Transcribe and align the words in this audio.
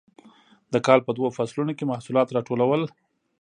د 0.73 0.75
کال 0.87 0.99
په 1.05 1.11
دوو 1.17 1.35
فصلونو 1.37 1.71
کې 1.77 1.89
محصولات 1.91 2.27
راټولول. 2.35 2.81